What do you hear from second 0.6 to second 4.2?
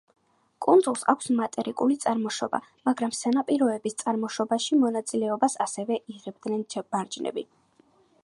კუნძულს აქვს მატერიკული წარმოშობა, მაგრამ სანაპიროების